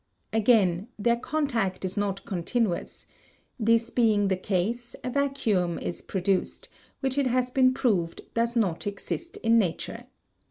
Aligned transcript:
Again, 0.33 0.87
their 0.97 1.15
contact 1.17 1.85
is 1.85 1.95
not 1.95 2.25
continuous; 2.25 3.05
this 3.59 3.91
being 3.91 4.29
the 4.29 4.35
case 4.35 4.95
a 5.03 5.11
vacuum 5.11 5.77
is 5.77 6.01
produced, 6.01 6.69
which 7.01 7.19
it 7.19 7.27
has 7.27 7.51
been 7.51 7.71
proved 7.71 8.21
does 8.33 8.55
not 8.55 8.87
exist 8.87 9.37
in 9.43 9.59
nature. 9.59 10.05